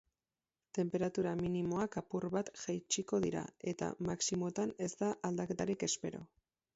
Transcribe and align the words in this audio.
Tenperatura 0.75 1.33
minimoak 1.41 1.97
apur 2.01 2.25
bat 2.35 2.49
jaitsiko 2.61 3.19
dira, 3.25 3.43
eta 3.73 3.91
maximoetan 4.09 4.73
ez 4.87 4.91
da 5.03 5.11
aldaketarik 5.31 5.87
espero. 5.89 6.23